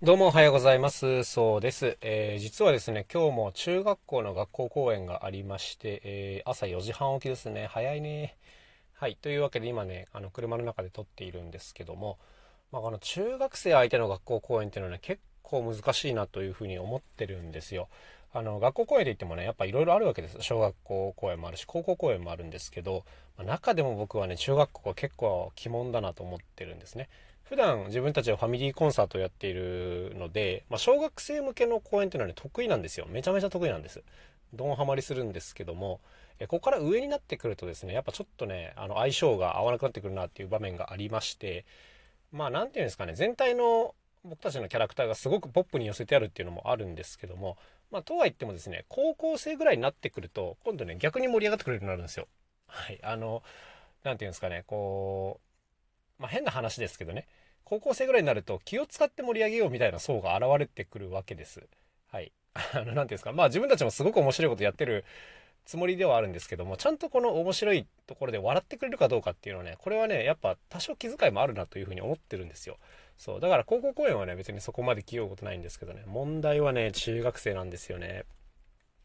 [0.00, 1.24] どうもおはようございます。
[1.24, 1.98] そうです。
[2.02, 7.66] えー、実はですね、今日も中学校の学校公演がありまして、えー、朝4時半起きですね。
[7.68, 8.36] 早いね。
[8.92, 9.18] はい。
[9.20, 12.16] というわけで今ね、あの、車の中で撮っているんですけども、
[12.70, 17.88] まあ、この中学生相手の学校公演っていうのはね、結構難しいなというふうに思ってるんですよ。
[18.32, 20.36] あの、学校公演で言ってもね、やっぱいろいろあるわけです。
[20.42, 23.04] 小学校公演もあるし、高校公演もあるんですけど、
[23.36, 27.08] まあ、中でも僕はね、中学校は結構鬼門だなと思ってるんですね。
[27.48, 33.06] 普段自分たちはファミリーコンサートをやっているので、まあ、小学生向けの公演っていうのはね、得意なんですよ。
[33.08, 34.02] めちゃめちゃ得意なんです。
[34.52, 36.00] ドンハマりするんですけども、
[36.38, 41.64] えここから上になってくるとですね、やっぱちょっとね、あの相性が合わなくなってくるなっていう場面がありまして、
[42.32, 43.94] まあなんていうんですかね、全体の
[44.24, 47.56] 僕たちのキャラクターがすごくポップに寄せてあるっていうのもあるんですけども、
[47.90, 52.28] まあとは言ってもですね、高校生ぐらいになってくると、今度ね、逆に盛り上がってくれるようになるんですよ。
[52.66, 53.00] はい。
[53.02, 53.42] あの、
[54.04, 55.40] なんていうんですかね、こ
[56.18, 57.26] う、まあ変な話ですけどね、
[57.68, 61.68] 高校生ぐらいになると気を使って盛り上げようみたいな層が現れてくるわけです。
[62.10, 62.32] はい。
[62.54, 63.32] あの、なんていうんですか。
[63.32, 65.04] まあ自分たちもすごく面白いことやってる
[65.66, 72.78] つもりではあるんですけども、ちゃんとこの面白いところで笑ってくれるかどうかっていうのはね、これはね、やっぱ多少気遣いもあるなというふうに思ってるんですよ。
[73.18, 73.40] そう。
[73.40, 78.24] だから高校公演はね、別にそこまで気負うことないんですけどね、問題はね、中学生なんですよね。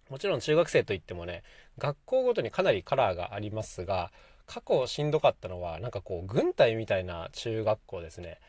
[0.10, 1.44] もちろん中学生といってもね、
[1.78, 4.14] 学校ごとにかなりカラーがありますが、
[4.46, 8.40] 過去しんどかったのは、なんかこう、軍隊みたいな中学校ですね。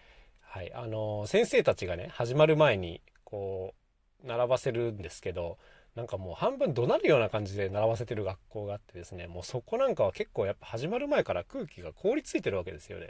[0.55, 3.75] はい、あの先生たちがね始まる前にこ
[4.25, 5.59] う並ばせるんですけど
[5.97, 13.07] なんかもう半分怒鳴るような感じで並ばせてる学校があってですねもうそこなんかは結構やっぱ始まる前から空気が凍りついてるわけですよね。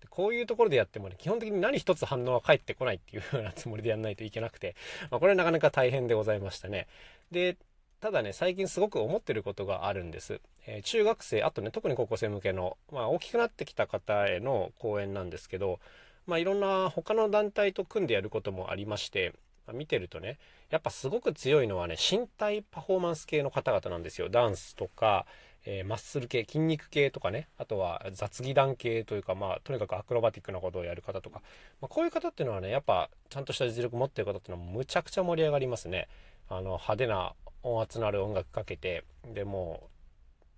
[0.00, 4.74] でこういうところでやってもね基本的に何一つ反応は返ってこないっていうようなつもりでやんないといけなくて、
[5.12, 6.88] まあ、これはなかなか大変でございましたね。
[7.30, 7.56] で
[8.02, 10.40] ただね、最近すごく思ってることがあるんです。
[10.66, 15.78] えー、中学生、あとね、特に高校生向けの、まあ、大きくなってきた方への講演なんですけど、
[16.26, 19.32] まあ、いろんな他の団体と組んでやることもありまして、
[19.68, 24.28] まあ、見てるとね、やっぱすごく強いのはね、身体パフォーマンス系の方々なんですよ。
[24.28, 25.24] ダンスとか、
[25.64, 31.40] えー、マッスル系、筋肉系とかね、あとは雑技団系というか、まあ、とにかくアクロバティックなことをやる方とか、
[31.80, 36.08] まあ、こういう方っていうのはね、やっぱ、ちゃんとした実力持ってる方っていうのはむちゃくちゃ盛り上がりますね。
[36.48, 39.90] あの、派手な音圧のある音楽かけて、でも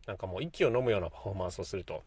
[0.06, 2.02] う、なんかもう息を飲むようなパフォーマンスをすると。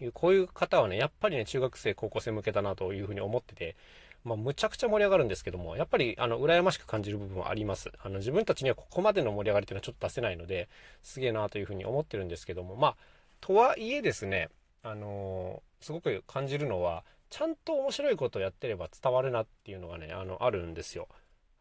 [0.00, 3.76] いうこういう方はねやっぱりね中学生高校生向けだなというふうに思ってて
[4.24, 7.90] まあ、むちゃくちゃ盛り上がるんですけども、やっぱり、あの、羨ましく感じる部分はあります。
[8.02, 10.68] あの、自分たちにはここまでの盛り上がりっていうのはちょっと出せないので、
[11.02, 12.96] すげえなというふうに思ってるんですけども、まあ、
[13.40, 14.48] とはいえですね、
[14.84, 21.08] あのー、すごく感じるのは、ちゃんと面白いことをやってれば伝わるなっていうのがね、あの、あるんですよ。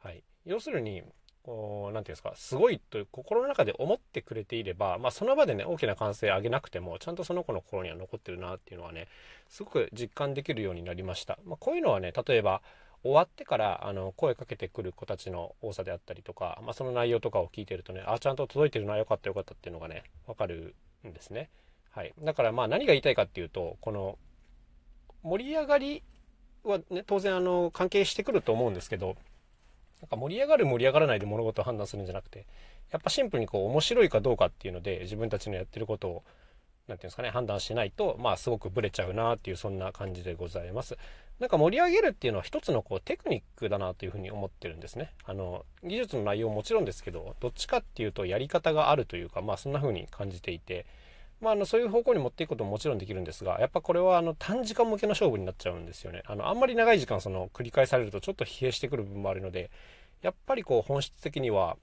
[0.04, 0.24] はい。
[0.46, 1.02] 要するに、
[1.44, 9.08] こう、なんていうんですか、すごいと心の中で思ってくれていれば、まあその場でね、大きな歓声上げなくても、ちゃんとその子の心には残ってるなっていうのはね、
[9.50, 11.40] すごく実感できるようになりました。
[11.46, 12.62] まあこういうのはね、例えば、
[13.04, 20.76] 終わってからあの声かけてくる子たちの多さであったりとか、まあ、その内容とかを聞いてるとね、あ、ちゃんと届いてるな、よかったよかったっていうのがね、わかる
[21.08, 21.50] んですね。
[21.90, 22.14] はい。
[22.22, 24.18] だからまあ何が言いたいかっていうと、この
[25.24, 26.04] 盛り上がり
[26.64, 29.16] はね、当然あの関係してくると思うんですけど、
[30.02, 32.46] なんか盛り上がる盛り上がらないで物事を判断するんじゃなくて、
[32.92, 36.24] やっぱシンプルにこう面白いかどうかっていうので自分たちのやってることを何て
[36.88, 40.98] 言うんですかね、判断しないと、まあすごくブレちゃうなっていうそんな感じでございます。
[41.40, 45.12] なんか盛り上げるっていうのは一つのこうテクニックだなというふうに思ってるんですね。
[45.26, 50.86] あの、技術の内容ももちろんですけど、どっちかっていうとやり方があるというか、まあそんな風に感じていて、
[51.42, 59.72] まあ、あのそういう方向に持っていくことももちろんできるんですがやっぱこれはあの短時間向けの勝負になっちゃうんですよねあのあんまり長い時間その繰り返されるとちょっと疲弊してくる部分もあるので
[60.22, 61.78] やっぱりこう本質的には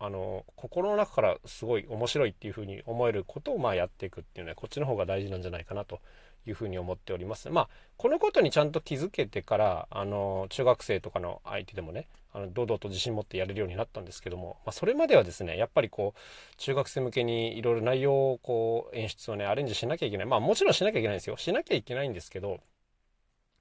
[0.00, 6.00] あの心の中からすごい面白いっていうふうに思えることをまあやっていくっていうのはこっちの方が大事なんじゃないかなと
[6.46, 7.48] いうふうに思っております。
[7.48, 22.58] まあこのことにちゃんと気づけてからあの中学生とかの相手でもねあの堂々と自信持ってやれるようになったんですけども、まあ、それまではですねやっぱりこう中学生向けにいろいろ内容をこう演出をねアレンジしなきゃいけないまあもちろんしなきゃいけないんですよしなきゃいけないんですけど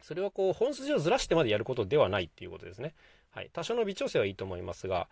[0.01, 2.93] それはこう本筋をずらしてまでやることではないっていうことですね。
[3.31, 5.07] はい、多少の微調整はいいと思いますが、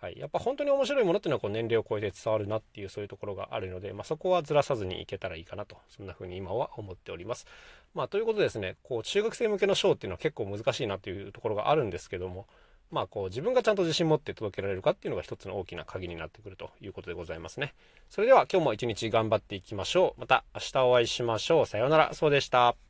[0.00, 7.46] はい、やっぱ本当に面白いものっていうのはこう年齢を超えて伝わるなっていうそういうところがあるので、まあ、そこはずらさずにいけたらいいかなとそんな風に今は思っております。
[7.94, 12.46] まあ、ということでですねこう中学生向けのショーっていうのは結構難しいなっていうところがあるんですけども、
[12.90, 17.74] まあ、こう自分がちゃんと自信持って届けられるかっていうのが一つの大きな鍵になってくるということでございますね。
[18.08, 20.20] それでは今日も一日頑張っていきましょう。
[20.20, 21.66] また明日お会いしましょう。
[21.66, 22.14] さようなら。
[22.14, 22.87] そうでした。